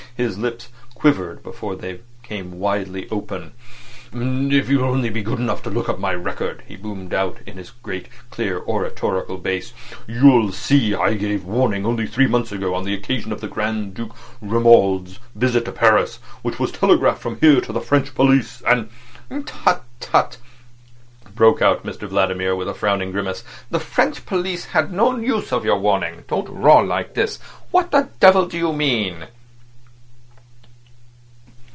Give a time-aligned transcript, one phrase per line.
[0.17, 3.53] His lips quivered before they came widely open.
[4.13, 7.57] "If you'll only be good enough to look up my record," he boomed out in
[7.57, 9.73] his great, clear oratorical bass,
[10.07, 13.47] "you'll see I gave a warning only three months ago, on the occasion of the
[13.47, 18.61] Grand Duke Romuald's visit to Paris, which was telegraphed from here to the French police,
[18.67, 18.89] and—"
[19.47, 20.37] "Tut, tut!"
[21.33, 23.43] broke out Mr Vladimir, with a frowning grimace.
[23.71, 26.25] "The French police had no use for your warning.
[26.27, 27.39] Don't roar like this.
[27.71, 29.25] What the devil do you mean?"